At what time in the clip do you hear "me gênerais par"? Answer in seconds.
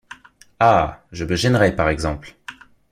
1.25-1.87